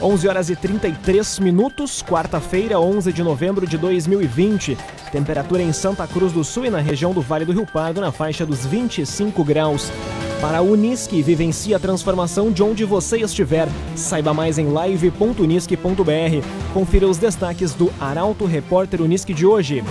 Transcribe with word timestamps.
11 0.00 0.28
horas 0.28 0.50
e 0.50 0.56
33 0.56 1.38
minutos, 1.38 2.02
quarta-feira, 2.02 2.78
11 2.78 3.12
de 3.12 3.22
novembro 3.22 3.66
de 3.66 3.78
2020. 3.78 4.76
Temperatura 5.10 5.62
em 5.62 5.72
Santa 5.72 6.06
Cruz 6.06 6.32
do 6.32 6.44
Sul 6.44 6.66
e 6.66 6.70
na 6.70 6.80
região 6.80 7.14
do 7.14 7.22
Vale 7.22 7.46
do 7.46 7.52
Rio 7.52 7.66
Pardo 7.66 8.00
na 8.00 8.12
faixa 8.12 8.44
dos 8.44 8.66
25 8.66 9.42
graus. 9.42 9.90
Para 10.38 10.58
a 10.58 10.62
Unisque, 10.62 11.22
vivencie 11.22 11.74
a 11.74 11.78
transformação 11.78 12.52
de 12.52 12.62
onde 12.62 12.84
você 12.84 13.18
estiver. 13.20 13.68
Saiba 13.94 14.34
mais 14.34 14.58
em 14.58 14.68
live.unisque.br. 14.68 16.46
Confira 16.74 17.06
os 17.06 17.16
destaques 17.16 17.72
do 17.72 17.90
Arauto 17.98 18.44
Repórter 18.44 19.00
Unisque 19.00 19.32
de 19.32 19.46
hoje. 19.46 19.82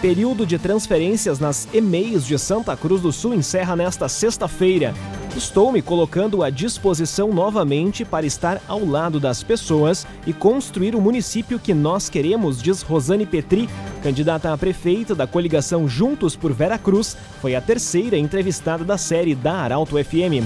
Período 0.00 0.44
de 0.44 0.58
transferências 0.58 1.38
nas 1.38 1.68
e-mails 1.72 2.26
de 2.26 2.36
Santa 2.36 2.76
Cruz 2.76 3.00
do 3.00 3.12
Sul 3.12 3.34
encerra 3.34 3.76
nesta 3.76 4.08
sexta-feira. 4.08 4.92
Estou 5.36 5.72
me 5.72 5.80
colocando 5.80 6.42
à 6.42 6.50
disposição 6.50 7.32
novamente 7.32 8.04
para 8.04 8.26
estar 8.26 8.60
ao 8.68 8.84
lado 8.84 9.18
das 9.18 9.42
pessoas 9.42 10.06
e 10.26 10.32
construir 10.32 10.94
o 10.94 11.00
município 11.00 11.58
que 11.58 11.72
nós 11.72 12.10
queremos, 12.10 12.60
diz 12.60 12.82
Rosane 12.82 13.24
Petri, 13.24 13.66
candidata 14.02 14.52
a 14.52 14.58
prefeita 14.58 15.14
da 15.14 15.26
coligação 15.26 15.88
Juntos 15.88 16.36
por 16.36 16.52
Vera 16.52 16.76
Cruz, 16.76 17.16
foi 17.40 17.54
a 17.54 17.62
terceira 17.62 18.18
entrevistada 18.18 18.84
da 18.84 18.98
série 18.98 19.34
da 19.34 19.54
Arauto 19.54 19.96
FM. 19.96 20.44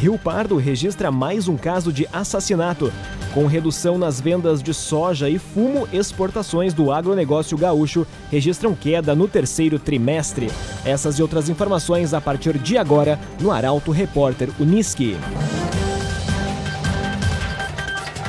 Rio 0.00 0.16
Pardo 0.16 0.56
registra 0.56 1.10
mais 1.10 1.48
um 1.48 1.56
caso 1.56 1.92
de 1.92 2.06
assassinato. 2.12 2.92
Com 3.32 3.46
redução 3.46 3.96
nas 3.96 4.20
vendas 4.20 4.60
de 4.60 4.74
soja 4.74 5.28
e 5.28 5.38
fumo, 5.38 5.88
exportações 5.92 6.74
do 6.74 6.90
agronegócio 6.90 7.56
gaúcho 7.56 8.04
registram 8.30 8.74
queda 8.74 9.14
no 9.14 9.28
terceiro 9.28 9.78
trimestre. 9.78 10.50
Essas 10.84 11.18
e 11.18 11.22
outras 11.22 11.48
informações 11.48 12.12
a 12.12 12.20
partir 12.20 12.58
de 12.58 12.76
agora 12.76 13.20
no 13.40 13.52
Arauto 13.52 13.92
Repórter 13.92 14.50
Uniski. 14.58 15.16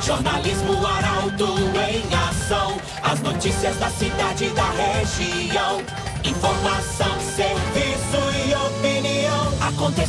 Jornalismo 0.00 0.86
Arauto 0.86 1.46
em 1.88 2.14
ação. 2.28 2.76
As 3.02 3.20
notícias 3.22 3.76
da 3.78 3.88
cidade 3.88 4.44
e 4.44 4.50
da 4.50 4.70
região. 4.70 5.82
Informação. 6.24 7.31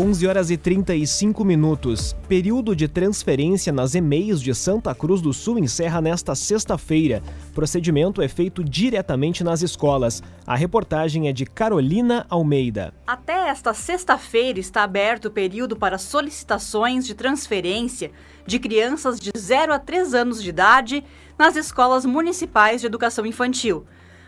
11 0.00 0.26
horas 0.26 0.50
e 0.50 0.56
35 0.56 1.44
minutos. 1.44 2.16
Período 2.26 2.74
de 2.74 2.88
transferência 2.88 3.70
nas 3.70 3.94
e-mails 3.94 4.40
de 4.40 4.54
Santa 4.54 4.94
Cruz 4.94 5.20
do 5.20 5.30
Sul 5.30 5.58
encerra 5.58 6.00
nesta 6.00 6.34
sexta-feira. 6.34 7.22
Procedimento 7.52 8.22
é 8.22 8.26
feito 8.26 8.64
diretamente 8.64 9.44
nas 9.44 9.60
escolas. 9.60 10.22
A 10.46 10.56
reportagem 10.56 11.28
é 11.28 11.34
de 11.34 11.44
Carolina 11.44 12.24
Almeida. 12.30 12.94
Até 13.06 13.50
esta 13.50 13.74
sexta-feira 13.74 14.58
está 14.58 14.84
aberto 14.84 15.26
o 15.26 15.30
período 15.30 15.76
para 15.76 15.98
solicitações 15.98 17.06
de 17.06 17.14
transferência 17.14 18.10
de 18.46 18.58
crianças 18.58 19.20
de 19.20 19.30
0 19.36 19.70
a 19.70 19.78
3 19.78 20.14
anos 20.14 20.42
de 20.42 20.48
idade 20.48 21.04
nas 21.38 21.56
escolas 21.56 22.06
municipais 22.06 22.80
de 22.80 22.86
educação 22.86 23.26
infantil. 23.26 23.84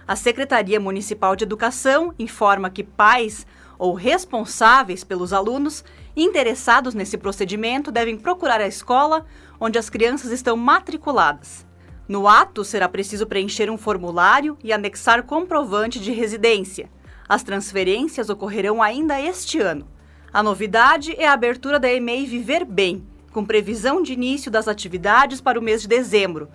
A 0.07 0.17
Secretaria 0.17 0.79
Municipal 0.79 1.35
de 1.35 1.45
Educação 1.45 2.13
informa 2.19 2.69
que 2.69 2.85
pais 2.85 3.47
ou 3.79 3.95
responsáveis 3.95 5.05
pelos 5.05 5.33
alunos 5.33 5.85
interessados 6.17 6.95
nesse 6.95 7.17
procedimento 7.17 7.91
devem 7.91 8.17
procurar 8.17 8.61
a 8.61 8.67
escola 8.67 9.25
onde 9.59 9.79
as 9.79 9.89
crianças 9.89 10.31
estão 10.31 10.57
matriculadas. 10.57 11.67
No 12.09 12.29
ato, 12.29 12.65
será 12.65 12.89
preciso 12.89 13.27
preencher 13.27 13.71
um 13.71 13.79
formulário 13.79 14.59
e 14.63 14.73
anexar 14.73 15.23
comprovante 15.23 15.99
de 16.01 16.13
residência. 16.13 16.91
As 17.29 17.43
transferências 17.43 18.29
ocorrerão 18.29 18.83
ainda 18.83 19.21
este 19.21 19.61
ano. 19.61 19.87
A 20.33 20.43
novidade 20.43 21.15
é 21.17 21.27
a 21.27 21.33
abertura 21.33 21.79
da 21.79 21.93
EMEI 21.93 22.27
Viver 22.27 22.65
Bem, 22.65 23.07
com 23.33 23.45
previsão 23.45 24.03
de 24.03 24.13
início 24.13 24.51
das 24.51 24.69
atividades 24.69 25.41
para 25.41 25.59
o 25.59 25.63
mês 25.63 25.83
de 25.83 25.89
dezembro. 25.89 26.51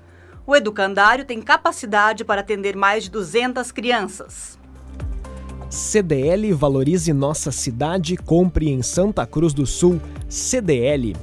O 0.46 0.56
educandário 0.56 1.26
tem 1.26 1.42
capacidade 1.42 2.24
para 2.24 2.42
atender 2.42 2.76
mais 2.76 3.06
de 3.06 3.10
200 3.10 3.72
crianças. 3.72 4.57
CDL 5.70 6.54
Valorize 6.54 7.12
Nossa 7.12 7.52
Cidade, 7.52 8.16
compre 8.16 8.70
em 8.70 8.82
Santa 8.82 9.26
Cruz 9.26 9.54
do 9.54 9.66
Sul. 9.66 10.00
CDL. 10.30 11.14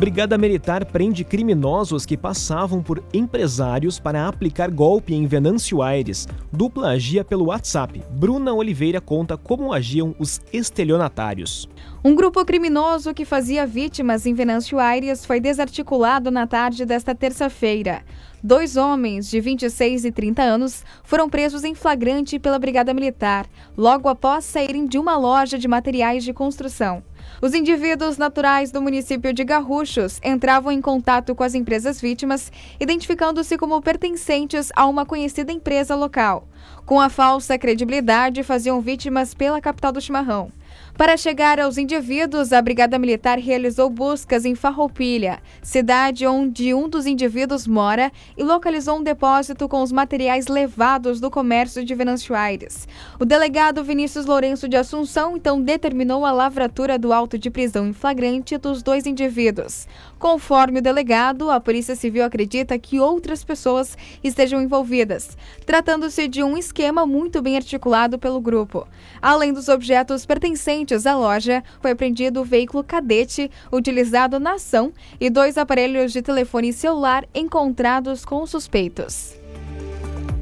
Brigada 0.00 0.38
Militar 0.38 0.86
prende 0.86 1.22
criminosos 1.24 2.06
que 2.06 2.16
passavam 2.16 2.82
por 2.82 3.04
empresários 3.12 4.00
para 4.00 4.26
aplicar 4.26 4.70
golpe 4.70 5.12
em 5.12 5.26
Venâncio 5.26 5.82
Aires. 5.82 6.26
Dupla 6.50 6.92
agia 6.92 7.22
pelo 7.22 7.48
WhatsApp. 7.48 8.02
Bruna 8.10 8.54
Oliveira 8.54 8.98
conta 8.98 9.36
como 9.36 9.74
agiam 9.74 10.14
os 10.18 10.40
estelionatários. 10.54 11.68
Um 12.02 12.14
grupo 12.14 12.42
criminoso 12.46 13.12
que 13.12 13.26
fazia 13.26 13.66
vítimas 13.66 14.24
em 14.24 14.32
Venâncio 14.32 14.78
Aires 14.78 15.26
foi 15.26 15.38
desarticulado 15.38 16.30
na 16.30 16.46
tarde 16.46 16.86
desta 16.86 17.14
terça-feira. 17.14 18.02
Dois 18.42 18.78
homens 18.78 19.28
de 19.28 19.38
26 19.38 20.06
e 20.06 20.10
30 20.10 20.40
anos 20.40 20.82
foram 21.04 21.28
presos 21.28 21.62
em 21.62 21.74
flagrante 21.74 22.38
pela 22.38 22.58
Brigada 22.58 22.94
Militar, 22.94 23.46
logo 23.76 24.08
após 24.08 24.46
saírem 24.46 24.86
de 24.86 24.98
uma 24.98 25.18
loja 25.18 25.58
de 25.58 25.68
materiais 25.68 26.24
de 26.24 26.32
construção. 26.32 27.02
Os 27.40 27.54
indivíduos 27.54 28.18
naturais 28.18 28.70
do 28.70 28.82
município 28.82 29.32
de 29.32 29.44
Garruchos 29.44 30.20
entravam 30.22 30.70
em 30.70 30.80
contato 30.80 31.34
com 31.34 31.42
as 31.42 31.54
empresas 31.54 32.00
vítimas, 32.00 32.52
identificando-se 32.78 33.56
como 33.56 33.80
pertencentes 33.80 34.70
a 34.76 34.86
uma 34.86 35.06
conhecida 35.06 35.52
empresa 35.52 35.94
local. 35.94 36.46
Com 36.84 37.00
a 37.00 37.08
falsa 37.08 37.58
credibilidade, 37.58 38.42
faziam 38.42 38.80
vítimas 38.80 39.32
pela 39.34 39.60
capital 39.60 39.92
do 39.92 40.00
chimarrão. 40.00 40.52
Para 40.96 41.16
chegar 41.16 41.58
aos 41.58 41.78
indivíduos, 41.78 42.52
a 42.52 42.60
Brigada 42.60 42.98
Militar 42.98 43.38
realizou 43.38 43.88
buscas 43.88 44.44
em 44.44 44.54
Farroupilha, 44.54 45.40
cidade 45.62 46.26
onde 46.26 46.74
um 46.74 46.88
dos 46.88 47.06
indivíduos 47.06 47.66
mora, 47.66 48.12
e 48.36 48.42
localizou 48.42 48.98
um 48.98 49.02
depósito 49.02 49.68
com 49.68 49.82
os 49.82 49.92
materiais 49.92 50.46
levados 50.46 51.18
do 51.18 51.30
comércio 51.30 51.84
de 51.84 51.94
Venâncio 51.94 52.34
Aires. 52.34 52.86
O 53.18 53.24
delegado 53.24 53.82
Vinícius 53.82 54.26
Lourenço 54.26 54.68
de 54.68 54.76
Assunção 54.76 55.36
então 55.36 55.60
determinou 55.60 56.26
a 56.26 56.32
lavratura 56.32 56.98
do 56.98 57.12
auto 57.12 57.38
de 57.38 57.50
prisão 57.50 57.86
em 57.86 57.92
flagrante 57.92 58.58
dos 58.58 58.82
dois 58.82 59.06
indivíduos. 59.06 59.86
Conforme 60.20 60.80
o 60.80 60.82
delegado, 60.82 61.50
a 61.50 61.58
Polícia 61.58 61.96
Civil 61.96 62.22
acredita 62.22 62.78
que 62.78 63.00
outras 63.00 63.42
pessoas 63.42 63.96
estejam 64.22 64.60
envolvidas, 64.60 65.34
tratando-se 65.64 66.28
de 66.28 66.42
um 66.42 66.58
esquema 66.58 67.06
muito 67.06 67.40
bem 67.40 67.56
articulado 67.56 68.18
pelo 68.18 68.38
grupo. 68.38 68.86
Além 69.22 69.50
dos 69.50 69.70
objetos 69.70 70.26
pertencentes 70.26 71.06
à 71.06 71.16
loja, 71.16 71.64
foi 71.80 71.92
apreendido 71.92 72.42
o 72.42 72.44
veículo 72.44 72.84
cadete 72.84 73.50
utilizado 73.72 74.38
na 74.38 74.56
ação 74.56 74.92
e 75.18 75.30
dois 75.30 75.56
aparelhos 75.56 76.12
de 76.12 76.20
telefone 76.20 76.70
celular 76.70 77.26
encontrados 77.34 78.22
com 78.22 78.46
suspeitos. 78.46 79.34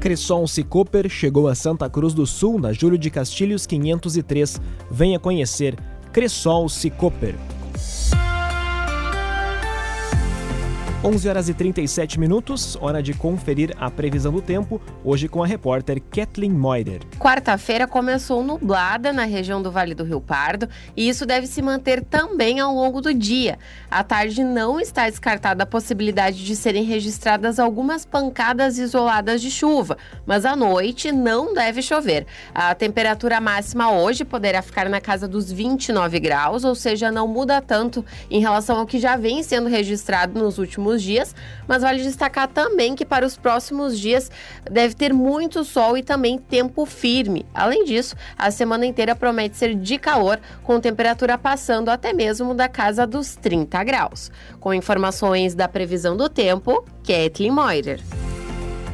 Cresson 0.01 0.45
Cicoper 0.45 1.07
chegou 1.07 1.47
a 1.47 1.55
Santa 1.55 1.89
Cruz 1.89 2.13
do 2.13 2.27
Sul 2.27 2.59
na 2.59 2.73
Júlio 2.73 2.97
de 2.97 3.09
Castilhos 3.09 3.65
503. 3.65 4.59
Venha 4.91 5.17
conhecer 5.17 5.77
Cressol 6.11 6.67
Cicoper. 6.67 7.35
11 11.01 11.29
horas 11.29 11.47
e 11.47 11.53
37 11.53 12.19
minutos, 12.19 12.77
hora 12.81 13.01
de 13.01 13.13
conferir 13.13 13.73
a 13.79 13.89
previsão 13.89 14.33
do 14.33 14.41
tempo, 14.41 14.81
hoje 15.01 15.29
com 15.29 15.41
a 15.41 15.47
repórter 15.47 16.01
Kathleen 16.01 16.51
Moider. 16.51 16.99
Quarta-feira 17.17 17.87
começou 17.87 18.43
nublada 18.43 19.13
na 19.13 19.23
região 19.23 19.61
do 19.61 19.71
Vale 19.71 19.95
do 19.95 20.03
Rio 20.03 20.19
Pardo 20.19 20.67
e 20.97 21.07
isso 21.07 21.25
deve 21.25 21.47
se 21.47 21.61
manter 21.61 22.03
também 22.03 22.59
ao 22.59 22.75
longo 22.75 22.99
do 22.99 23.13
dia. 23.13 23.57
À 23.89 24.03
tarde 24.03 24.43
não 24.43 24.77
está 24.77 25.09
descartada 25.09 25.63
a 25.63 25.65
possibilidade 25.65 26.43
de 26.43 26.53
serem 26.53 26.83
registradas 26.83 27.59
algumas 27.59 28.05
pancadas 28.05 28.77
isoladas 28.77 29.41
de 29.41 29.49
chuva, 29.49 29.97
mas 30.25 30.43
à 30.43 30.53
noite 30.53 31.13
não 31.13 31.53
deve 31.53 31.81
chover. 31.81 32.27
A 32.53 32.75
temperatura 32.75 33.39
máxima 33.39 33.89
hoje 33.89 34.25
poderá 34.25 34.61
ficar 34.61 34.89
na 34.89 34.99
casa 34.99 35.29
dos 35.29 35.49
29 35.49 36.19
graus, 36.19 36.65
ou 36.65 36.75
seja, 36.75 37.09
não 37.09 37.25
muda 37.25 37.61
tanto 37.61 38.03
em 38.29 38.41
relação 38.41 38.77
ao 38.77 38.85
que 38.85 38.99
já 38.99 39.15
vem 39.15 39.41
sendo 39.43 39.69
registrado 39.69 40.37
nos 40.37 40.57
últimos 40.57 40.88
próximos 40.89 41.03
dias, 41.03 41.35
mas 41.67 41.81
vale 41.81 42.01
destacar 42.01 42.47
também 42.47 42.95
que 42.95 43.05
para 43.05 43.25
os 43.25 43.37
próximos 43.37 43.99
dias 43.99 44.31
deve 44.69 44.95
ter 44.95 45.13
muito 45.13 45.63
sol 45.63 45.97
e 45.97 46.03
também 46.03 46.37
tempo 46.37 46.85
firme. 46.85 47.45
Além 47.53 47.83
disso, 47.83 48.15
a 48.37 48.49
semana 48.49 48.85
inteira 48.85 49.15
promete 49.15 49.57
ser 49.57 49.75
de 49.75 49.97
calor, 49.97 50.39
com 50.63 50.79
temperatura 50.79 51.37
passando 51.37 51.89
até 51.89 52.13
mesmo 52.13 52.53
da 52.53 52.67
casa 52.67 53.05
dos 53.05 53.35
30 53.35 53.83
graus. 53.83 54.31
Com 54.59 54.73
informações 54.73 55.53
da 55.53 55.67
previsão 55.67 56.17
do 56.17 56.27
tempo, 56.27 56.83
Kathleen 57.03 57.51
Moirer. 57.51 57.99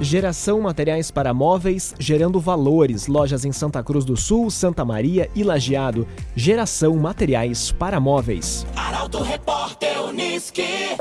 Geração 0.01 0.59
Materiais 0.59 1.09
para 1.09 1.33
Móveis, 1.33 1.93
gerando 1.97 2.39
valores. 2.39 3.07
Lojas 3.07 3.45
em 3.45 3.51
Santa 3.51 3.81
Cruz 3.81 4.03
do 4.03 4.17
Sul, 4.17 4.51
Santa 4.51 4.83
Maria 4.83 5.29
e 5.33 5.43
Lajeado. 5.43 6.05
Geração 6.35 6.95
Materiais 6.97 7.71
para 7.71 7.99
Móveis. 7.99 8.65
Arauto 8.75 9.23
Repórter 9.23 10.03
Uniski. 10.03 10.97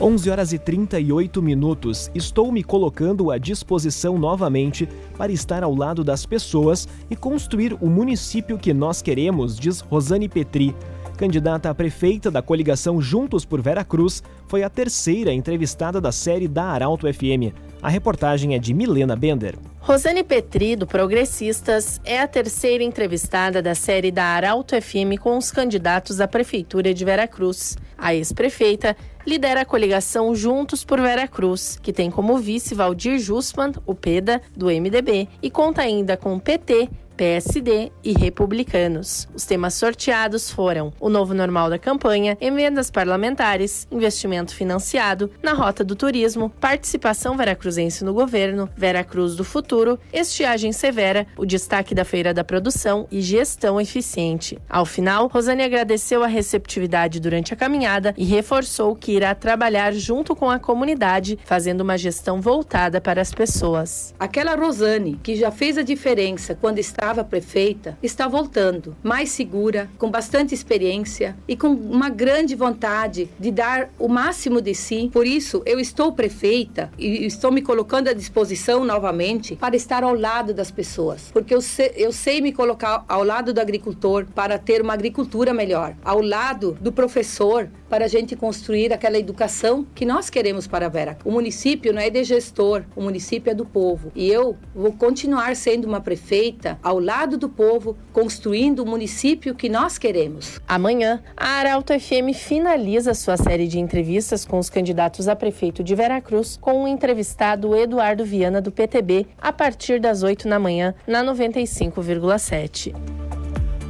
11 0.00 0.30
horas 0.30 0.52
e 0.54 0.58
38 0.58 1.42
minutos. 1.42 2.10
Estou 2.14 2.50
me 2.50 2.64
colocando 2.64 3.30
à 3.30 3.36
disposição 3.36 4.18
novamente 4.18 4.88
para 5.18 5.30
estar 5.30 5.62
ao 5.62 5.74
lado 5.74 6.02
das 6.02 6.24
pessoas 6.24 6.88
e 7.10 7.14
construir 7.14 7.76
o 7.82 7.86
município 7.86 8.56
que 8.56 8.72
nós 8.72 9.02
queremos, 9.02 9.58
diz 9.58 9.80
Rosane 9.80 10.26
Petri. 10.26 10.74
Candidata 11.18 11.68
a 11.68 11.74
prefeita 11.74 12.30
da 12.30 12.40
coligação 12.40 12.98
Juntos 12.98 13.44
por 13.44 13.60
Vera 13.60 13.84
Cruz, 13.84 14.22
foi 14.48 14.62
a 14.62 14.70
terceira 14.70 15.34
entrevistada 15.34 16.00
da 16.00 16.10
série 16.10 16.48
da 16.48 16.64
Arauto 16.64 17.06
FM. 17.12 17.52
A 17.82 17.90
reportagem 17.90 18.54
é 18.54 18.58
de 18.58 18.72
Milena 18.72 19.14
Bender. 19.14 19.54
Rosane 19.80 20.24
Petri, 20.24 20.76
do 20.76 20.86
Progressistas, 20.86 22.00
é 22.04 22.20
a 22.20 22.28
terceira 22.28 22.82
entrevistada 22.82 23.60
da 23.60 23.74
série 23.74 24.10
da 24.10 24.24
Arauto 24.24 24.80
FM 24.80 25.20
com 25.20 25.36
os 25.36 25.50
candidatos 25.50 26.20
à 26.20 26.28
Prefeitura 26.28 26.94
de 26.94 27.04
Veracruz. 27.04 27.76
A 27.98 28.14
ex-prefeita 28.14 28.96
lidera 29.26 29.62
a 29.62 29.64
coligação 29.64 30.34
Juntos 30.34 30.84
por 30.84 31.00
Veracruz, 31.00 31.78
que 31.82 31.92
tem 31.92 32.10
como 32.10 32.38
vice 32.38 32.74
Valdir 32.74 33.18
Jussmann, 33.18 33.72
o 33.86 33.94
PEDA, 33.94 34.40
do 34.56 34.66
MDB, 34.66 35.28
e 35.42 35.50
conta 35.50 35.82
ainda 35.82 36.16
com 36.16 36.34
o 36.34 36.40
PT, 36.40 36.88
PSD 37.20 37.92
e 38.02 38.14
republicanos. 38.14 39.28
Os 39.34 39.44
temas 39.44 39.74
sorteados 39.74 40.50
foram 40.50 40.90
o 40.98 41.10
novo 41.10 41.34
normal 41.34 41.68
da 41.68 41.78
campanha, 41.78 42.34
emendas 42.40 42.90
parlamentares, 42.90 43.86
investimento 43.90 44.54
financiado, 44.54 45.30
na 45.42 45.52
rota 45.52 45.84
do 45.84 45.94
turismo, 45.94 46.48
participação 46.48 47.36
veracruzense 47.36 48.02
no 48.06 48.14
governo, 48.14 48.70
Veracruz 48.74 49.36
do 49.36 49.44
futuro, 49.44 49.98
estiagem 50.10 50.72
severa, 50.72 51.26
o 51.36 51.44
destaque 51.44 51.94
da 51.94 52.06
feira 52.06 52.32
da 52.32 52.42
produção 52.42 53.06
e 53.10 53.20
gestão 53.20 53.78
eficiente. 53.78 54.58
Ao 54.66 54.86
final, 54.86 55.26
Rosane 55.26 55.62
agradeceu 55.62 56.24
a 56.24 56.26
receptividade 56.26 57.20
durante 57.20 57.52
a 57.52 57.56
caminhada 57.56 58.14
e 58.16 58.24
reforçou 58.24 58.96
que 58.96 59.12
irá 59.12 59.34
trabalhar 59.34 59.92
junto 59.92 60.34
com 60.34 60.48
a 60.48 60.58
comunidade, 60.58 61.38
fazendo 61.44 61.82
uma 61.82 61.98
gestão 61.98 62.40
voltada 62.40 62.98
para 62.98 63.20
as 63.20 63.30
pessoas. 63.30 64.14
Aquela 64.18 64.54
Rosane 64.54 65.20
que 65.22 65.36
já 65.36 65.50
fez 65.50 65.76
a 65.76 65.82
diferença 65.82 66.54
quando 66.54 66.78
estava 66.78 67.09
estava 67.10 67.24
prefeita 67.24 67.98
está 68.00 68.28
voltando, 68.28 68.96
mais 69.02 69.30
segura, 69.30 69.90
com 69.98 70.08
bastante 70.08 70.54
experiência 70.54 71.36
e 71.48 71.56
com 71.56 71.68
uma 71.68 72.08
grande 72.08 72.54
vontade 72.54 73.28
de 73.38 73.50
dar 73.50 73.90
o 73.98 74.06
máximo 74.06 74.60
de 74.60 74.74
si. 74.74 75.10
Por 75.12 75.26
isso, 75.26 75.60
eu 75.66 75.80
estou 75.80 76.12
prefeita 76.12 76.90
e 76.96 77.26
estou 77.26 77.50
me 77.50 77.62
colocando 77.62 78.08
à 78.08 78.12
disposição 78.12 78.84
novamente 78.84 79.56
para 79.56 79.74
estar 79.74 80.04
ao 80.04 80.14
lado 80.14 80.54
das 80.54 80.70
pessoas, 80.70 81.30
porque 81.32 81.52
eu 81.52 81.60
sei, 81.60 81.92
eu 81.96 82.12
sei 82.12 82.40
me 82.40 82.52
colocar 82.52 83.04
ao 83.08 83.24
lado 83.24 83.52
do 83.52 83.60
agricultor 83.60 84.26
para 84.32 84.56
ter 84.56 84.80
uma 84.80 84.92
agricultura 84.92 85.52
melhor, 85.52 85.96
ao 86.04 86.22
lado 86.22 86.78
do 86.80 86.92
professor 86.92 87.68
para 87.90 88.04
a 88.04 88.08
gente 88.08 88.36
construir 88.36 88.92
aquela 88.92 89.18
educação 89.18 89.84
que 89.96 90.06
nós 90.06 90.30
queremos 90.30 90.68
para 90.68 90.86
a 90.86 90.88
Vera. 90.88 91.18
O 91.24 91.32
município 91.32 91.92
não 91.92 92.00
é 92.00 92.08
de 92.08 92.22
gestor, 92.22 92.84
o 92.94 93.02
município 93.02 93.50
é 93.50 93.54
do 93.54 93.66
povo. 93.66 94.12
E 94.14 94.28
eu 94.28 94.56
vou 94.72 94.92
continuar 94.92 95.56
sendo 95.56 95.86
uma 95.86 96.00
prefeita 96.00 96.78
ao 96.84 96.99
lado 97.00 97.36
do 97.36 97.48
povo, 97.48 97.96
construindo 98.12 98.80
o 98.80 98.86
município 98.86 99.54
que 99.54 99.68
nós 99.68 99.98
queremos. 99.98 100.60
Amanhã, 100.68 101.22
a 101.36 101.46
Arauto 101.58 101.92
FM 101.98 102.34
finaliza 102.34 103.14
sua 103.14 103.36
série 103.36 103.66
de 103.66 103.78
entrevistas 103.78 104.44
com 104.44 104.58
os 104.58 104.70
candidatos 104.70 105.28
a 105.28 105.34
prefeito 105.34 105.82
de 105.82 105.94
Veracruz 105.94 106.58
com 106.60 106.84
o 106.84 106.88
entrevistado 106.88 107.74
Eduardo 107.74 108.24
Viana 108.24 108.60
do 108.60 108.70
PTB 108.70 109.26
a 109.40 109.52
partir 109.52 110.00
das 110.00 110.22
8 110.22 110.48
da 110.48 110.58
manhã 110.58 110.94
na 111.06 111.24
95,7. 111.24 112.94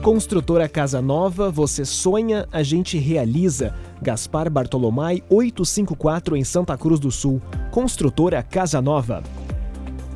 Construtora 0.02 0.66
Casa 0.66 1.02
Nova, 1.02 1.50
você 1.50 1.84
sonha, 1.84 2.48
a 2.50 2.62
gente 2.62 2.96
realiza. 2.96 3.74
Gaspar 4.00 4.48
Bartolomai 4.48 5.22
854 5.28 6.36
em 6.38 6.42
Santa 6.42 6.76
Cruz 6.78 6.98
do 6.98 7.10
Sul. 7.10 7.40
Construtora 7.70 8.42
Casa 8.42 8.80
Nova. 8.80 9.22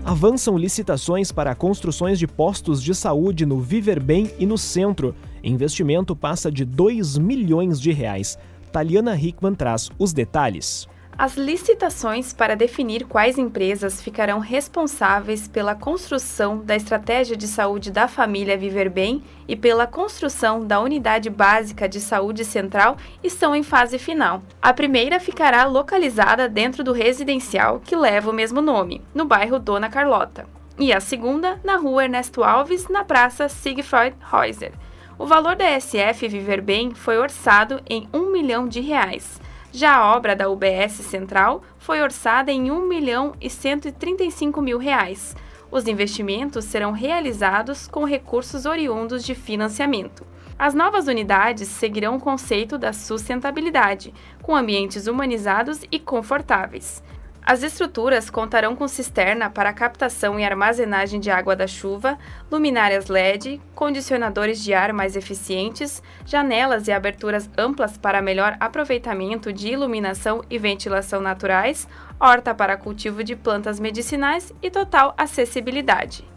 Avançam 0.04 0.58
licitações 0.58 1.32
para 1.32 1.54
construções 1.54 2.18
de 2.18 2.26
postos 2.26 2.82
de 2.82 2.94
saúde 2.94 3.46
no 3.46 3.58
Viver 3.58 3.98
Bem 3.98 4.30
e 4.38 4.44
no 4.44 4.58
centro. 4.58 5.14
Investimento 5.42 6.14
passa 6.14 6.52
de 6.52 6.62
2 6.62 7.16
milhões 7.16 7.80
de 7.80 7.90
reais. 7.90 8.38
Taliana 8.70 9.16
Hickman 9.16 9.54
traz 9.54 9.90
os 9.98 10.12
detalhes. 10.12 10.86
As 11.16 11.36
licitações 11.36 12.32
para 12.32 12.56
definir 12.56 13.04
quais 13.06 13.38
empresas 13.38 14.02
ficarão 14.02 14.40
responsáveis 14.40 15.46
pela 15.46 15.72
construção 15.72 16.58
da 16.58 16.74
estratégia 16.74 17.36
de 17.36 17.46
saúde 17.46 17.92
da 17.92 18.08
família 18.08 18.58
Viver 18.58 18.90
Bem 18.90 19.22
e 19.46 19.54
pela 19.54 19.86
construção 19.86 20.66
da 20.66 20.80
unidade 20.80 21.30
básica 21.30 21.88
de 21.88 22.00
saúde 22.00 22.44
central 22.44 22.96
estão 23.22 23.54
em 23.54 23.62
fase 23.62 23.96
final. 23.96 24.42
A 24.60 24.72
primeira 24.72 25.20
ficará 25.20 25.64
localizada 25.64 26.48
dentro 26.48 26.82
do 26.82 26.92
residencial 26.92 27.78
que 27.78 27.94
leva 27.94 28.30
o 28.30 28.34
mesmo 28.34 28.60
nome, 28.60 29.00
no 29.14 29.24
bairro 29.24 29.60
Dona 29.60 29.88
Carlota, 29.88 30.48
e 30.76 30.92
a 30.92 30.98
segunda 30.98 31.60
na 31.62 31.76
rua 31.76 32.04
Ernesto 32.04 32.42
Alves, 32.42 32.88
na 32.88 33.04
praça 33.04 33.48
Siegfried 33.48 34.16
Reuser. 34.32 34.72
O 35.16 35.26
valor 35.26 35.54
da 35.54 35.80
SF 35.80 36.26
Viver 36.26 36.60
Bem 36.60 36.92
foi 36.92 37.18
orçado 37.18 37.80
em 37.88 38.08
um 38.12 38.32
milhão 38.32 38.66
de 38.66 38.80
reais. 38.80 39.40
Já 39.76 39.96
a 39.96 40.14
obra 40.14 40.36
da 40.36 40.48
UBS 40.48 40.92
Central 40.92 41.60
foi 41.78 42.00
orçada 42.00 42.52
em 42.52 42.70
1 42.70 42.86
milhão 42.86 43.34
e 43.40 43.50
135 43.50 44.62
mil 44.62 44.78
reais. 44.78 45.34
Os 45.68 45.88
investimentos 45.88 46.64
serão 46.66 46.92
realizados 46.92 47.88
com 47.88 48.04
recursos 48.04 48.66
oriundos 48.66 49.24
de 49.24 49.34
financiamento. 49.34 50.24
As 50.56 50.74
novas 50.74 51.08
unidades 51.08 51.66
seguirão 51.66 52.14
o 52.14 52.20
conceito 52.20 52.78
da 52.78 52.92
sustentabilidade, 52.92 54.14
com 54.40 54.54
ambientes 54.54 55.08
humanizados 55.08 55.80
e 55.90 55.98
confortáveis. 55.98 57.02
As 57.46 57.62
estruturas 57.62 58.30
contarão 58.30 58.74
com 58.74 58.88
cisterna 58.88 59.50
para 59.50 59.70
captação 59.74 60.40
e 60.40 60.44
armazenagem 60.44 61.20
de 61.20 61.30
água 61.30 61.54
da 61.54 61.66
chuva, 61.66 62.18
luminárias 62.50 63.08
LED, 63.08 63.60
condicionadores 63.74 64.64
de 64.64 64.72
ar 64.72 64.94
mais 64.94 65.14
eficientes, 65.14 66.02
janelas 66.24 66.88
e 66.88 66.92
aberturas 66.92 67.50
amplas 67.58 67.98
para 67.98 68.22
melhor 68.22 68.56
aproveitamento 68.58 69.52
de 69.52 69.68
iluminação 69.68 70.42
e 70.48 70.56
ventilação 70.56 71.20
naturais, 71.20 71.86
horta 72.18 72.54
para 72.54 72.78
cultivo 72.78 73.22
de 73.22 73.36
plantas 73.36 73.78
medicinais 73.78 74.50
e 74.62 74.70
total 74.70 75.12
acessibilidade. 75.18 76.33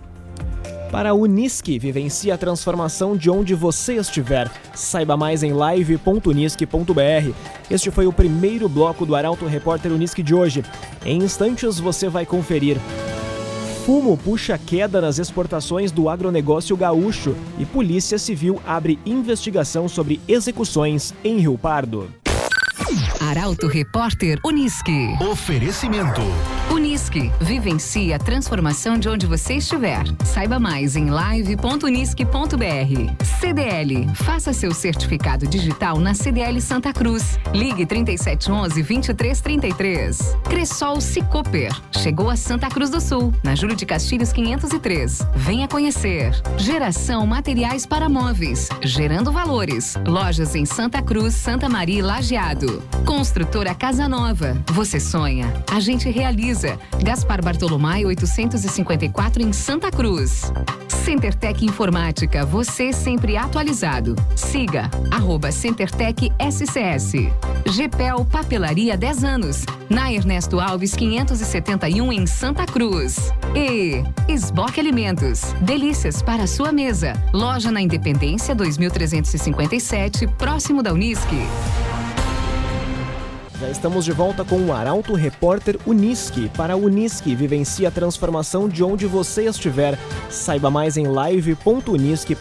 Para 0.92 1.10
a 1.10 1.14
Unisque, 1.14 1.78
vivencie 1.78 2.32
a 2.32 2.38
transformação 2.38 3.16
de 3.18 3.30
onde 3.30 3.54
você 3.54 3.96
estiver. 3.96 4.50
Saiba 4.74 5.18
mais 5.18 5.44
em 5.44 5.52
live.unisque.br. 5.52 7.34
Este 7.70 7.92
foi 7.92 8.08
o 8.08 8.14
primeiro 8.14 8.70
bloco 8.70 9.06
do 9.06 9.14
Arauto 9.14 9.46
Repórter 9.46 9.92
Unisque 9.92 10.24
de 10.24 10.34
hoje. 10.34 10.64
Em 11.06 11.18
instantes 11.18 11.78
você 11.78 12.08
vai 12.08 12.26
conferir. 12.26 12.78
Fumo 13.86 14.18
puxa 14.18 14.58
queda 14.58 15.02
nas 15.02 15.20
exportações 15.20 15.92
do 15.92 16.10
agronegócio 16.10 16.76
gaúcho 16.76 17.36
e 17.60 17.66
Polícia 17.66 18.18
Civil 18.18 18.62
abre 18.66 18.98
investigação 19.06 19.88
sobre 19.88 20.22
execuções 20.28 21.14
em 21.24 21.40
Rio 21.40 21.58
Pardo. 21.58 22.10
Arauto 23.28 23.68
Repórter 23.68 24.40
Unisque. 24.42 25.14
Oferecimento. 25.20 26.22
Unisque. 26.72 27.30
Vivencie 27.42 28.14
a 28.14 28.20
transformação 28.20 28.98
de 28.98 29.10
onde 29.10 29.26
você 29.26 29.56
estiver. 29.56 30.06
Saiba 30.24 30.58
mais 30.60 30.96
em 30.96 31.10
live.unisque.br. 31.10 33.26
CDL. 33.42 34.08
Faça 34.16 34.54
seu 34.54 34.74
certificado 34.74 35.46
digital 35.46 36.00
na 36.00 36.14
CDL 36.14 36.62
Santa 36.62 36.94
Cruz. 36.94 37.38
Ligue 37.54 37.86
3711 37.86 38.82
2333. 38.82 40.38
Cressol 40.46 41.02
Cicoper. 41.02 41.76
Chegou 41.92 42.30
a 42.30 42.38
Santa 42.38 42.70
Cruz 42.70 42.90
do 42.90 43.02
Sul, 43.02 43.34
na 43.44 43.56
Júlio 43.56 43.76
de 43.76 43.86
Castilhos 43.86 44.32
503. 44.32 45.20
Venha 45.36 45.68
conhecer. 45.68 46.32
Geração 46.56 47.28
Materiais 47.28 47.86
para 47.86 48.08
Móveis. 48.08 48.70
Gerando 48.82 49.34
valores. 49.34 49.98
Lojas 50.08 50.56
em 50.56 50.66
Santa 50.66 51.02
Cruz, 51.02 51.34
Santa 51.34 51.68
Maria 51.68 52.00
e 52.00 52.02
Lajeado. 52.02 52.82
Construtora 53.18 53.74
Casa 53.74 54.08
Nova. 54.08 54.56
Você 54.74 55.00
sonha, 55.00 55.52
a 55.72 55.80
gente 55.80 56.08
realiza. 56.08 56.78
Gaspar 57.04 57.44
Bartolomai 57.44 58.06
854 58.06 59.42
em 59.42 59.52
Santa 59.52 59.90
Cruz. 59.90 60.54
CenterTech 60.88 61.66
Informática, 61.66 62.46
você 62.46 62.94
sempre 62.94 63.36
atualizado. 63.36 64.16
Siga, 64.36 64.88
arroba 65.10 65.52
CenterTech 65.52 66.32
SCS. 66.40 67.14
GPEL 67.66 68.24
Papelaria 68.24 68.96
10 68.96 69.24
anos, 69.24 69.66
na 69.90 70.14
Ernesto 70.14 70.60
Alves 70.60 70.96
571 70.96 72.14
em 72.14 72.28
Santa 72.28 72.68
Cruz. 72.68 73.34
E 73.56 74.04
Esboque 74.32 74.80
Alimentos, 74.80 75.56
delícias 75.62 76.22
para 76.22 76.44
a 76.44 76.48
sua 76.48 76.72
mesa. 76.72 77.14
Loja 77.34 77.72
na 77.72 77.82
Independência 77.82 78.54
2357, 78.54 80.28
próximo 80.38 80.84
da 80.84 80.94
Unisque. 80.94 81.48
Já 83.60 83.70
estamos 83.70 84.06
de 84.06 84.12
volta 84.12 84.46
com 84.46 84.58
o 84.58 84.72
Arauto 84.72 85.16
Repórter 85.16 85.80
Unisque. 85.84 86.48
Para 86.56 86.78
Unisque, 86.78 87.34
vivencie 87.34 87.88
a 87.88 87.92
transformação 87.92 88.70
de 88.70 88.84
onde 88.84 89.08
você 89.08 89.46
estiver. 89.46 89.98
Saiba 90.30 90.70
mais 90.70 90.96
em 90.96 91.08
live.unisque.br. 91.08 92.34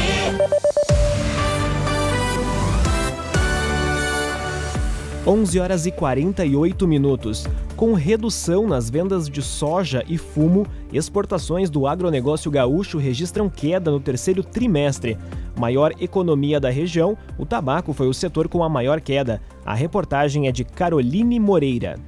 11 5.25 5.61
horas 5.61 5.87
e 5.87 5.93
48 5.93 6.87
minutos. 6.89 7.47
Com 7.77 7.93
redução 7.93 8.67
nas 8.67 8.91
vendas 8.91 9.29
de 9.29 9.41
soja 9.41 10.05
e 10.09 10.19
fumo, 10.19 10.67
exportações 10.93 11.71
do 11.71 11.87
agronegócio 11.87 12.51
gaúcho 12.51 12.99
registram 12.99 13.49
queda 13.49 13.89
no 13.89 14.01
terceiro 14.01 14.43
trimestre. 14.43 15.17
Maior 15.57 15.93
economia 16.01 16.59
da 16.59 16.71
região, 16.71 17.17
o 17.39 17.47
tabaco 17.47 17.93
foi 17.93 18.09
o 18.09 18.15
setor 18.15 18.49
com 18.49 18.65
a 18.65 18.69
maior 18.69 19.01
queda. 19.01 19.41
A 19.65 19.75
reportagem 19.75 20.49
é 20.49 20.53
de 20.53 20.65
Caroline 20.65 21.39
Moreira. 21.39 22.01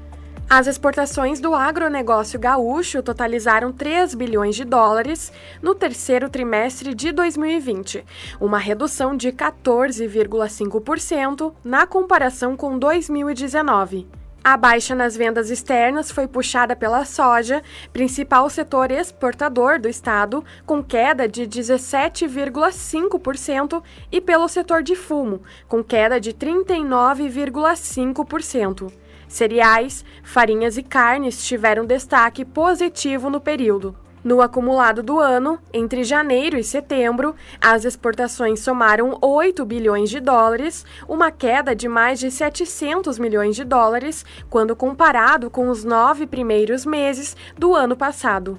As 0.48 0.66
exportações 0.66 1.38
do 1.40 1.54
agronegócio 1.54 2.38
gaúcho 2.38 3.02
totalizaram 3.02 3.72
3 3.72 4.14
bilhões 4.14 4.54
de 4.54 4.64
dólares 4.64 5.32
no 5.62 5.74
terceiro 5.74 6.28
trimestre 6.28 6.94
de 6.94 7.10
2020, 7.12 8.04
uma 8.40 8.58
redução 8.58 9.16
de 9.16 9.32
14,5% 9.32 11.54
na 11.64 11.86
comparação 11.86 12.54
com 12.56 12.78
2019. 12.78 14.06
A 14.44 14.56
baixa 14.58 14.94
nas 14.94 15.16
vendas 15.16 15.48
externas 15.48 16.10
foi 16.10 16.28
puxada 16.28 16.76
pela 16.76 17.06
soja, 17.06 17.62
principal 17.94 18.50
setor 18.50 18.90
exportador 18.90 19.80
do 19.80 19.88
estado, 19.88 20.44
com 20.66 20.84
queda 20.84 21.26
de 21.26 21.46
17,5%, 21.46 23.82
e 24.12 24.20
pelo 24.20 24.46
setor 24.46 24.82
de 24.82 24.94
fumo, 24.94 25.40
com 25.66 25.82
queda 25.82 26.20
de 26.20 26.34
39,5%. 26.34 28.92
Cereais, 29.34 30.04
farinhas 30.22 30.78
e 30.78 30.82
carnes 30.84 31.44
tiveram 31.44 31.84
destaque 31.84 32.44
positivo 32.44 33.28
no 33.28 33.40
período. 33.40 33.96
No 34.22 34.40
acumulado 34.40 35.02
do 35.02 35.18
ano, 35.18 35.58
entre 35.72 36.04
janeiro 36.04 36.56
e 36.56 36.62
setembro, 36.62 37.34
as 37.60 37.84
exportações 37.84 38.60
somaram 38.60 39.18
8 39.20 39.64
bilhões 39.64 40.08
de 40.08 40.20
dólares, 40.20 40.86
uma 41.08 41.32
queda 41.32 41.74
de 41.74 41.88
mais 41.88 42.20
de 42.20 42.30
700 42.30 43.18
milhões 43.18 43.56
de 43.56 43.64
dólares 43.64 44.24
quando 44.48 44.76
comparado 44.76 45.50
com 45.50 45.68
os 45.68 45.82
nove 45.82 46.28
primeiros 46.28 46.86
meses 46.86 47.36
do 47.58 47.74
ano 47.74 47.96
passado. 47.96 48.56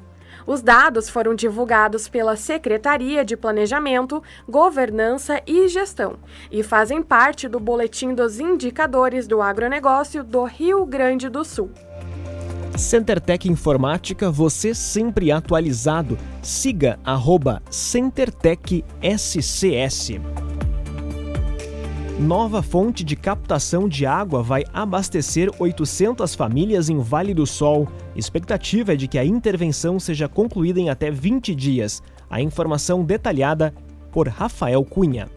Os 0.47 0.61
dados 0.61 1.09
foram 1.09 1.33
divulgados 1.33 2.07
pela 2.07 2.35
Secretaria 2.35 3.25
de 3.25 3.35
Planejamento, 3.35 4.21
Governança 4.47 5.41
e 5.47 5.67
Gestão 5.67 6.17
e 6.51 6.61
fazem 6.61 7.01
parte 7.01 7.47
do 7.47 7.59
Boletim 7.59 8.13
dos 8.13 8.39
Indicadores 8.39 9.27
do 9.27 9.41
Agronegócio 9.41 10.23
do 10.23 10.43
Rio 10.43 10.85
Grande 10.85 11.29
do 11.29 11.43
Sul. 11.43 11.71
CenterTech 12.77 13.49
Informática, 13.49 14.29
você 14.29 14.75
sempre 14.75 15.31
atualizado. 15.31 16.17
Siga 16.41 16.99
arroba 17.03 17.61
CenterTech 17.71 18.83
SCS. 19.01 20.19
Nova 22.19 22.63
fonte 22.63 23.03
de 23.03 23.13
captação 23.13 23.89
de 23.89 24.05
água 24.05 24.41
vai 24.41 24.63
abastecer 24.73 25.51
800 25.59 26.33
famílias 26.33 26.89
em 26.89 26.97
Vale 26.97 27.33
do 27.33 27.45
Sol. 27.45 27.89
Expectativa 28.15 28.93
é 28.93 28.95
de 28.95 29.05
que 29.05 29.19
a 29.19 29.25
intervenção 29.25 29.99
seja 29.99 30.25
concluída 30.29 30.79
em 30.79 30.89
até 30.89 31.11
20 31.11 31.53
dias. 31.53 32.01
A 32.29 32.39
informação 32.39 33.03
detalhada 33.03 33.73
por 34.13 34.29
Rafael 34.29 34.81
Cunha. 34.85 35.29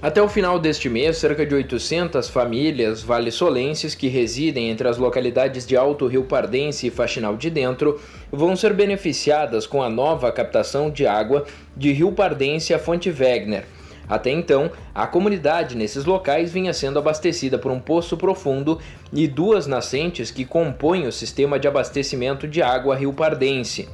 Até 0.00 0.22
o 0.22 0.30
final 0.30 0.58
deste 0.58 0.88
mês, 0.88 1.18
cerca 1.18 1.44
de 1.44 1.54
800 1.54 2.30
famílias 2.30 3.02
vale-solenses 3.02 3.94
que 3.94 4.08
residem 4.08 4.70
entre 4.70 4.88
as 4.88 4.96
localidades 4.96 5.66
de 5.66 5.76
Alto 5.76 6.06
Rio 6.06 6.24
Pardense 6.24 6.86
e 6.86 6.90
Faxinal 6.90 7.36
de 7.36 7.50
Dentro 7.50 8.00
vão 8.32 8.56
ser 8.56 8.72
beneficiadas 8.72 9.66
com 9.66 9.82
a 9.82 9.90
nova 9.90 10.32
captação 10.32 10.90
de 10.90 11.06
água 11.06 11.44
de 11.76 11.92
Rio 11.92 12.12
Pardense 12.12 12.72
a 12.72 12.78
Fonte 12.78 13.10
Wegner. 13.10 13.66
Até 14.08 14.30
então, 14.30 14.70
a 14.94 15.06
comunidade 15.06 15.76
nesses 15.76 16.04
locais 16.04 16.50
vinha 16.50 16.72
sendo 16.72 16.98
abastecida 16.98 17.58
por 17.58 17.70
um 17.70 17.78
poço 17.78 18.16
profundo 18.16 18.78
e 19.12 19.28
duas 19.28 19.66
nascentes 19.66 20.30
que 20.30 20.44
compõem 20.44 21.06
o 21.06 21.12
sistema 21.12 21.58
de 21.58 21.68
abastecimento 21.68 22.48
de 22.48 22.62
água 22.62 22.96
Rio 22.96 23.12
Pardense. 23.12 23.88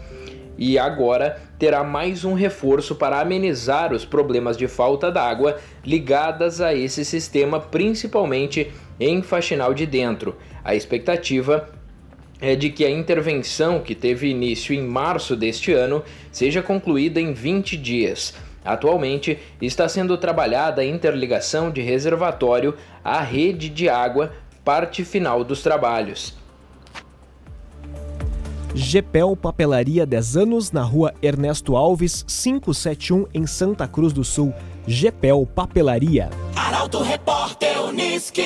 E 0.56 0.78
agora 0.78 1.40
terá 1.58 1.82
mais 1.82 2.24
um 2.24 2.34
reforço 2.34 2.94
para 2.94 3.20
amenizar 3.20 3.92
os 3.92 4.04
problemas 4.04 4.56
de 4.56 4.68
falta 4.68 5.10
d'água 5.10 5.58
ligadas 5.84 6.60
a 6.60 6.72
esse 6.72 7.04
sistema, 7.04 7.58
principalmente 7.58 8.70
em 9.00 9.20
Faxinal 9.20 9.74
de 9.74 9.84
Dentro. 9.84 10.36
A 10.62 10.76
expectativa 10.76 11.68
é 12.40 12.54
de 12.54 12.70
que 12.70 12.84
a 12.84 12.90
intervenção, 12.90 13.80
que 13.80 13.94
teve 13.94 14.28
início 14.28 14.74
em 14.74 14.82
março 14.82 15.34
deste 15.34 15.72
ano, 15.72 16.04
seja 16.30 16.62
concluída 16.62 17.20
em 17.20 17.32
20 17.32 17.76
dias. 17.76 18.34
Atualmente 18.64 19.38
está 19.60 19.88
sendo 19.88 20.16
trabalhada 20.16 20.82
a 20.82 20.84
interligação 20.84 21.70
de 21.70 21.82
reservatório 21.82 22.74
à 23.04 23.20
rede 23.20 23.68
de 23.68 23.88
água, 23.88 24.32
parte 24.64 25.04
final 25.04 25.44
dos 25.44 25.62
trabalhos. 25.62 26.34
Gepel 28.74 29.36
Papelaria 29.36 30.04
10 30.04 30.36
anos 30.36 30.72
na 30.72 30.82
rua 30.82 31.14
Ernesto 31.22 31.76
Alves, 31.76 32.24
571 32.26 33.26
em 33.32 33.46
Santa 33.46 33.86
Cruz 33.86 34.12
do 34.12 34.24
Sul. 34.24 34.52
Gepel 34.86 35.46
Papelaria. 35.54 36.28
Arauto 36.56 37.00
Repórter 37.02 37.80
Unisque. 37.82 38.44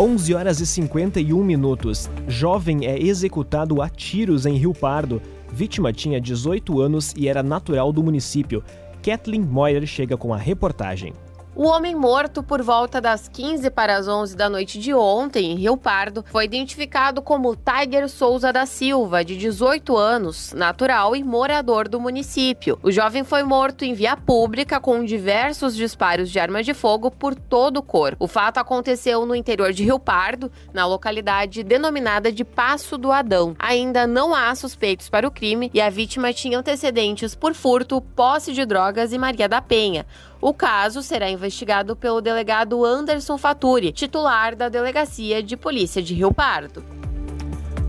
11 0.00 0.32
horas 0.32 0.60
e 0.60 0.66
51 0.66 1.42
minutos. 1.42 2.08
Jovem 2.28 2.86
é 2.86 2.96
executado 3.02 3.82
a 3.82 3.88
tiros 3.88 4.46
em 4.46 4.54
Rio 4.54 4.72
Pardo. 4.72 5.20
Vítima 5.52 5.92
tinha 5.92 6.20
18 6.20 6.80
anos 6.80 7.12
e 7.16 7.26
era 7.26 7.42
natural 7.42 7.92
do 7.92 8.00
município. 8.00 8.62
Kathleen 9.02 9.40
Moyer 9.40 9.84
chega 9.86 10.16
com 10.16 10.32
a 10.32 10.36
reportagem. 10.36 11.12
O 11.58 11.64
homem 11.64 11.92
morto 11.92 12.40
por 12.40 12.62
volta 12.62 13.00
das 13.00 13.26
15 13.26 13.68
para 13.70 13.96
as 13.96 14.06
11 14.06 14.36
da 14.36 14.48
noite 14.48 14.78
de 14.78 14.94
ontem, 14.94 15.50
em 15.50 15.56
Rio 15.56 15.76
Pardo, 15.76 16.24
foi 16.28 16.44
identificado 16.44 17.20
como 17.20 17.56
Tiger 17.56 18.08
Souza 18.08 18.52
da 18.52 18.64
Silva, 18.64 19.24
de 19.24 19.36
18 19.36 19.96
anos, 19.96 20.52
natural 20.52 21.16
e 21.16 21.24
morador 21.24 21.88
do 21.88 21.98
município. 21.98 22.78
O 22.80 22.92
jovem 22.92 23.24
foi 23.24 23.42
morto 23.42 23.84
em 23.84 23.92
via 23.92 24.16
pública 24.16 24.78
com 24.78 25.04
diversos 25.04 25.74
disparos 25.74 26.30
de 26.30 26.38
arma 26.38 26.62
de 26.62 26.72
fogo 26.72 27.10
por 27.10 27.34
todo 27.34 27.78
o 27.78 27.82
corpo. 27.82 28.24
O 28.24 28.28
fato 28.28 28.58
aconteceu 28.58 29.26
no 29.26 29.34
interior 29.34 29.72
de 29.72 29.82
Rio 29.82 29.98
Pardo, 29.98 30.52
na 30.72 30.86
localidade 30.86 31.64
denominada 31.64 32.30
de 32.30 32.44
Passo 32.44 32.96
do 32.96 33.10
Adão. 33.10 33.56
Ainda 33.58 34.06
não 34.06 34.32
há 34.32 34.54
suspeitos 34.54 35.08
para 35.08 35.26
o 35.26 35.30
crime 35.32 35.72
e 35.74 35.80
a 35.80 35.90
vítima 35.90 36.32
tinha 36.32 36.56
antecedentes 36.56 37.34
por 37.34 37.52
furto, 37.52 38.00
posse 38.00 38.52
de 38.52 38.64
drogas 38.64 39.12
e 39.12 39.18
Maria 39.18 39.48
da 39.48 39.60
Penha. 39.60 40.06
O 40.40 40.54
caso 40.54 41.02
será 41.02 41.28
investigado 41.28 41.96
pelo 41.96 42.20
delegado 42.20 42.84
Anderson 42.84 43.36
Faturi, 43.36 43.90
titular 43.90 44.54
da 44.54 44.68
Delegacia 44.68 45.42
de 45.42 45.56
Polícia 45.56 46.00
de 46.00 46.14
Rio 46.14 46.32
Pardo. 46.32 46.84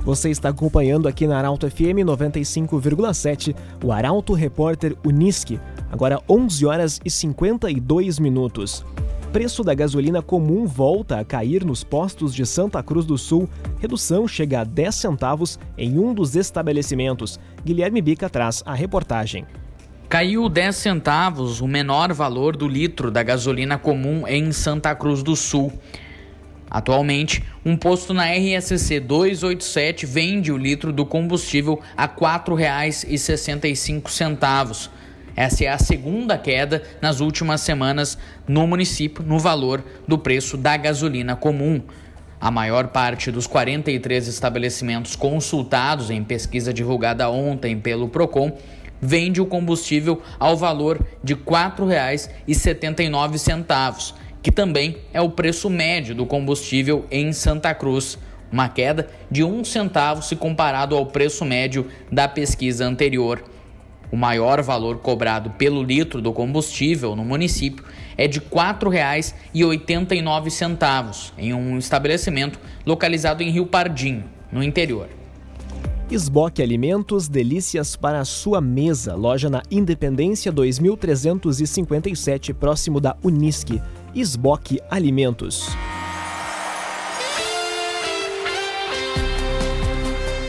Você 0.03 0.31
está 0.31 0.49
acompanhando 0.49 1.07
aqui 1.07 1.27
na 1.27 1.37
Arauto 1.37 1.69
FM 1.69 2.01
95,7 2.03 3.55
o 3.83 3.91
Arauto 3.91 4.33
Repórter 4.33 4.97
Unisque. 5.05 5.59
Agora 5.91 6.19
11 6.27 6.65
horas 6.65 6.99
e 7.05 7.11
52 7.11 8.17
minutos. 8.17 8.83
Preço 9.31 9.63
da 9.63 9.75
gasolina 9.75 10.23
comum 10.23 10.65
volta 10.65 11.19
a 11.19 11.25
cair 11.25 11.63
nos 11.63 11.83
postos 11.83 12.33
de 12.33 12.47
Santa 12.47 12.81
Cruz 12.81 13.05
do 13.05 13.15
Sul. 13.15 13.47
Redução 13.77 14.27
chega 14.27 14.61
a 14.61 14.63
10 14.63 14.95
centavos 14.95 15.59
em 15.77 15.99
um 15.99 16.15
dos 16.15 16.35
estabelecimentos. 16.35 17.39
Guilherme 17.63 18.01
Bica 18.01 18.27
traz 18.27 18.63
a 18.65 18.73
reportagem. 18.73 19.45
Caiu 20.09 20.49
10 20.49 20.75
centavos 20.75 21.61
o 21.61 21.67
menor 21.67 22.11
valor 22.13 22.57
do 22.57 22.67
litro 22.67 23.11
da 23.11 23.21
gasolina 23.21 23.77
comum 23.77 24.27
em 24.27 24.51
Santa 24.51 24.95
Cruz 24.95 25.21
do 25.21 25.35
Sul. 25.35 25.71
Atualmente, 26.67 27.43
um 27.63 27.77
posto 27.77 28.11
na 28.11 28.25
RSC 28.25 28.99
287 29.01 30.07
vende 30.07 30.51
o 30.51 30.57
litro 30.57 30.91
do 30.91 31.05
combustível 31.05 31.79
a 31.95 32.05
R$ 32.05 32.13
4,65. 32.21 34.89
Essa 35.35 35.65
é 35.65 35.67
a 35.67 35.77
segunda 35.77 36.39
queda 36.39 36.81
nas 36.99 37.19
últimas 37.19 37.61
semanas 37.61 38.17
no 38.47 38.65
município 38.65 39.23
no 39.23 39.37
valor 39.37 39.83
do 40.07 40.17
preço 40.17 40.57
da 40.57 40.75
gasolina 40.75 41.35
comum. 41.35 41.83
A 42.41 42.49
maior 42.49 42.87
parte 42.87 43.31
dos 43.31 43.45
43 43.45 44.27
estabelecimentos 44.27 45.15
consultados 45.15 46.09
em 46.09 46.23
pesquisa 46.23 46.73
divulgada 46.73 47.29
ontem 47.29 47.79
pelo 47.79 48.09
Procon 48.09 48.57
vende 49.01 49.41
o 49.41 49.45
combustível 49.45 50.21
ao 50.39 50.57
valor 50.57 50.99
de 51.23 51.33
R$ 51.33 51.41
4,79, 51.45 54.13
que 54.41 54.51
também 54.51 54.97
é 55.13 55.21
o 55.21 55.29
preço 55.29 55.69
médio 55.69 56.15
do 56.15 56.25
combustível 56.25 57.05
em 57.11 57.31
Santa 57.33 57.71
Cruz, 57.73 58.17
uma 58.51 58.67
queda 58.67 59.07
de 59.29 59.43
um 59.43 59.63
centavo 59.63 60.23
se 60.23 60.35
comparado 60.35 60.95
ao 60.95 61.05
preço 61.05 61.45
médio 61.45 61.85
da 62.11 62.27
pesquisa 62.27 62.83
anterior. 62.85 63.43
O 64.11 64.17
maior 64.17 64.63
valor 64.63 64.97
cobrado 64.97 65.51
pelo 65.51 65.83
litro 65.83 66.19
do 66.19 66.33
combustível 66.33 67.15
no 67.15 67.23
município 67.23 67.85
é 68.17 68.27
de 68.27 68.39
R$ 68.39 68.45
4,89 68.51 71.31
em 71.37 71.53
um 71.53 71.77
estabelecimento 71.77 72.59
localizado 72.85 73.43
em 73.43 73.51
Rio 73.51 73.67
Pardinho, 73.67 74.23
no 74.51 74.63
interior. 74.63 75.18
Esboque 76.11 76.63
Alimentos, 76.63 77.27
delícias 77.27 77.95
para 77.95 78.19
a 78.19 78.25
sua 78.25 78.59
mesa. 78.59 79.13
Loja 79.13 79.47
na 79.47 79.61
Independência 79.69 80.51
2357, 80.51 82.51
próximo 82.51 82.99
da 82.99 83.15
Unisque. 83.23 83.79
Esboque 84.15 84.79
Alimentos. 84.89 85.69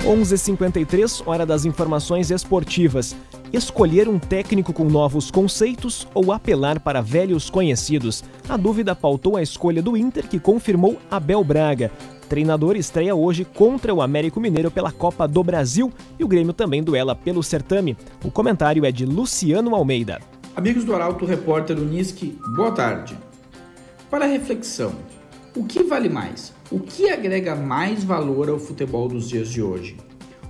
11:53 0.07 1.23
hora 1.27 1.45
das 1.45 1.67
informações 1.67 2.31
esportivas. 2.31 3.15
Escolher 3.53 4.09
um 4.09 4.19
técnico 4.19 4.73
com 4.73 4.85
novos 4.85 5.31
conceitos 5.31 6.09
ou 6.15 6.33
apelar 6.33 6.81
para 6.81 7.03
velhos 7.03 7.51
conhecidos? 7.51 8.25
A 8.49 8.57
dúvida 8.57 8.95
pautou 8.95 9.37
a 9.37 9.43
escolha 9.43 9.83
do 9.83 9.95
Inter, 9.95 10.27
que 10.27 10.41
confirmou 10.41 10.97
Abel 11.11 11.45
Braga. 11.45 11.93
Treinador 12.31 12.77
estreia 12.77 13.13
hoje 13.13 13.45
contra 13.45 13.93
o 13.93 14.01
Américo 14.01 14.39
Mineiro 14.39 14.71
pela 14.71 14.93
Copa 14.93 15.27
do 15.27 15.43
Brasil 15.43 15.93
e 16.17 16.23
o 16.23 16.29
Grêmio 16.29 16.53
também 16.53 16.81
duela 16.81 17.13
pelo 17.13 17.43
certame. 17.43 17.97
O 18.25 18.31
comentário 18.31 18.85
é 18.85 18.93
de 18.93 19.05
Luciano 19.05 19.75
Almeida. 19.75 20.21
Amigos 20.55 20.85
do 20.85 20.95
Arauto, 20.95 21.25
repórter 21.25 21.77
Unisque, 21.77 22.39
boa 22.55 22.71
tarde. 22.71 23.19
Para 24.09 24.27
reflexão, 24.27 24.93
o 25.57 25.65
que 25.65 25.83
vale 25.83 26.09
mais? 26.09 26.55
O 26.71 26.79
que 26.79 27.11
agrega 27.11 27.57
mais 27.57 28.05
valor 28.05 28.49
ao 28.49 28.61
futebol 28.61 29.09
dos 29.09 29.29
dias 29.29 29.51
de 29.51 29.61
hoje? 29.61 29.97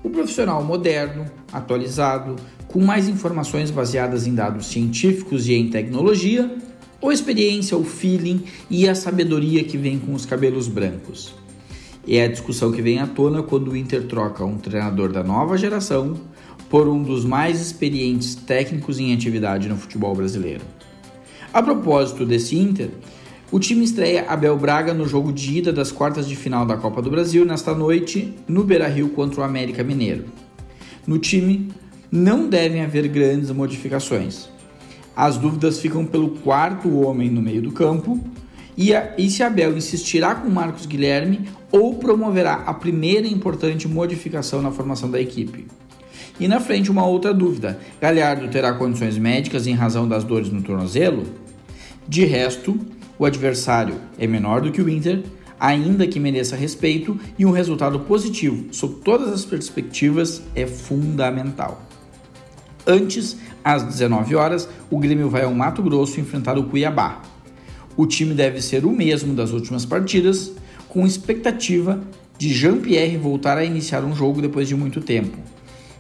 O 0.05 0.11
profissional 0.11 0.63
moderno, 0.63 1.25
atualizado, 1.51 2.37
com 2.69 2.85
mais 2.85 3.09
informações 3.09 3.71
baseadas 3.71 4.27
em 4.27 4.35
dados 4.35 4.67
científicos 4.67 5.49
e 5.49 5.55
em 5.55 5.71
tecnologia, 5.71 6.59
ou 7.01 7.09
a 7.09 7.15
experiência, 7.15 7.75
o 7.75 7.85
feeling 7.85 8.45
e 8.69 8.87
a 8.87 8.95
sabedoria 8.95 9.65
que 9.65 9.79
vem 9.79 9.99
com 9.99 10.13
os 10.13 10.27
cabelos 10.27 10.69
brancos? 10.69 11.40
É 12.09 12.25
a 12.25 12.29
discussão 12.29 12.73
que 12.73 12.81
vem 12.81 12.99
à 12.99 13.07
tona 13.07 13.43
quando 13.43 13.71
o 13.71 13.77
Inter 13.77 14.07
troca 14.07 14.45
um 14.45 14.57
treinador 14.57 15.13
da 15.13 15.23
nova 15.23 15.57
geração 15.57 16.17
por 16.69 16.89
um 16.89 17.03
dos 17.03 17.25
mais 17.25 17.61
experientes 17.61 18.35
técnicos 18.35 18.99
em 18.99 19.13
atividade 19.13 19.69
no 19.69 19.77
futebol 19.77 20.15
brasileiro. 20.15 20.63
A 21.53 21.63
propósito 21.63 22.25
desse 22.25 22.57
Inter, 22.57 22.91
o 23.53 23.59
time 23.59 23.85
estreia 23.85 24.25
Abel 24.29 24.57
Braga 24.57 24.95
no 24.95 25.07
jogo 25.07 25.33
de 25.33 25.59
ida 25.59 25.73
das 25.73 25.91
quartas 25.91 26.29
de 26.29 26.37
final 26.37 26.65
da 26.65 26.77
Copa 26.77 27.03
do 27.03 27.11
Brasil 27.11 27.45
nesta 27.45 27.75
noite 27.75 28.33
no 28.47 28.63
Beira-Rio 28.63 29.11
contra 29.11 29.41
o 29.41 29.45
América 29.45 29.83
Mineiro. 29.83 30.27
No 31.07 31.19
time 31.19 31.69
não 32.11 32.49
devem 32.49 32.83
haver 32.83 33.09
grandes 33.09 33.51
modificações. 33.51 34.49
As 35.17 35.37
dúvidas 35.37 35.81
ficam 35.81 36.07
pelo 36.07 36.31
quarto 36.31 37.01
homem 37.01 37.29
no 37.29 37.43
meio 37.43 37.61
do 37.61 37.73
campo 37.73 38.21
e, 38.81 38.95
a, 38.95 39.13
e 39.19 39.29
se 39.29 39.43
Abel 39.43 39.77
insistirá 39.77 40.35
com 40.35 40.49
Marcos 40.49 40.87
Guilherme 40.87 41.51
ou 41.71 41.97
promoverá 41.97 42.63
a 42.65 42.73
primeira 42.73 43.27
importante 43.27 43.87
modificação 43.87 44.63
na 44.63 44.71
formação 44.71 45.11
da 45.11 45.21
equipe. 45.21 45.67
E 46.41 46.49
na 46.49 46.61
frente 46.61 46.91
uma 46.91 47.05
outra 47.05 47.35
dúvida: 47.35 47.79
Galhardo 48.01 48.49
terá 48.49 48.73
condições 48.73 49.19
médicas 49.19 49.67
em 49.67 49.75
razão 49.75 50.09
das 50.09 50.25
dores 50.25 50.51
no 50.51 50.63
tornozelo? 50.63 51.25
De 52.09 52.25
resto, 52.25 52.81
o 53.19 53.27
adversário 53.27 53.97
é 54.19 54.27
menor 54.27 54.63
do 54.63 54.73
que 54.73 54.81
o 54.81 54.89
Inter, 54.89 55.25
ainda 55.61 56.07
que 56.07 56.19
mereça 56.19 56.57
respeito, 56.57 57.21
e 57.39 57.45
um 57.45 57.51
resultado 57.51 58.01
positivo, 58.01 58.73
sob 58.73 59.03
todas 59.05 59.29
as 59.31 59.45
perspectivas, 59.45 60.43
é 60.57 60.67
fundamental. 60.67 61.83
Antes, 62.87 63.37
às 63.63 63.83
19 63.83 64.35
horas, 64.35 64.67
o 64.91 64.99
Grêmio 64.99 65.29
vai 65.29 65.45
ao 65.45 65.53
Mato 65.53 65.83
Grosso 65.83 66.19
enfrentar 66.19 66.57
o 66.57 66.65
Cuiabá. 66.65 67.21
O 67.97 68.07
time 68.07 68.35
deve 68.35 68.61
ser 68.61 68.85
o 68.85 68.91
mesmo 68.91 69.35
das 69.35 69.53
últimas 69.53 69.85
partidas, 69.85 70.53
com 70.89 71.07
expectativa 71.07 72.01
de 72.39 72.53
Jean-Pierre 72.53 73.17
voltar 73.17 73.59
a 73.59 73.65
iniciar 73.65 74.05
um 74.05 74.15
jogo 74.15 74.41
depois 74.41 74.67
de 74.67 74.75
muito 74.75 75.01
tempo. 75.01 75.37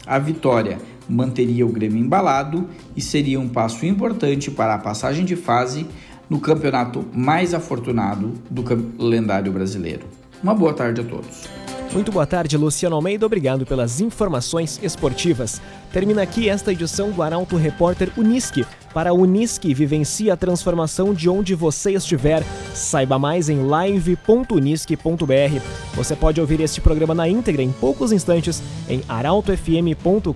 A 0.06 0.18
vitória 0.18 0.78
manteria 1.08 1.66
o 1.66 1.72
Grêmio 1.72 1.98
embalado 1.98 2.68
e 2.96 3.00
seria 3.00 3.38
um 3.38 3.48
passo 3.48 3.84
importante 3.84 4.50
para 4.50 4.74
a 4.74 4.78
passagem 4.78 5.24
de 5.24 5.36
fase 5.36 5.86
no 6.28 6.40
campeonato 6.40 7.04
mais 7.12 7.52
afortunado 7.52 8.32
do 8.48 8.62
calendário 8.62 9.52
brasileiro. 9.52 10.06
Uma 10.42 10.54
boa 10.54 10.72
tarde 10.72 11.00
a 11.00 11.04
todos. 11.04 11.59
Muito 11.92 12.12
boa 12.12 12.24
tarde, 12.24 12.56
Luciano 12.56 12.94
Almeida. 12.94 13.26
Obrigado 13.26 13.66
pelas 13.66 14.00
informações 14.00 14.78
esportivas. 14.80 15.60
Termina 15.92 16.22
aqui 16.22 16.48
esta 16.48 16.70
edição 16.70 17.10
do 17.10 17.20
Arauto 17.20 17.56
Repórter 17.56 18.12
Unisque. 18.16 18.64
Para 18.94 19.10
a 19.10 19.12
Unisque, 19.12 19.74
vivencie 19.74 20.30
a 20.30 20.36
transformação 20.36 21.12
de 21.12 21.28
onde 21.28 21.52
você 21.52 21.92
estiver. 21.92 22.44
Saiba 22.74 23.18
mais 23.18 23.48
em 23.48 23.64
live.unisque.br. 23.64 25.60
Você 25.94 26.14
pode 26.14 26.40
ouvir 26.40 26.60
este 26.60 26.80
programa 26.80 27.12
na 27.12 27.28
íntegra 27.28 27.60
em 27.60 27.72
poucos 27.72 28.12
instantes 28.12 28.62
em 28.88 29.02
arautofm.com.br. 29.08 30.32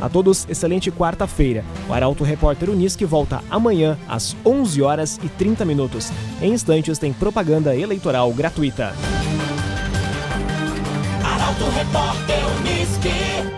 A 0.00 0.08
todos, 0.08 0.46
excelente 0.48 0.92
quarta-feira. 0.92 1.64
O 1.88 1.92
Arauto 1.92 2.22
Repórter 2.22 2.70
Unisque 2.70 3.04
volta 3.04 3.42
amanhã 3.50 3.98
às 4.08 4.36
11 4.46 4.82
horas 4.82 5.18
e 5.20 5.28
30 5.28 5.64
minutos. 5.64 6.12
Em 6.40 6.52
instantes 6.52 6.96
tem 6.96 7.12
propaganda 7.12 7.74
eleitoral 7.74 8.32
gratuita. 8.32 8.94
Repórter 11.66 12.42
Unisque. 12.60 13.57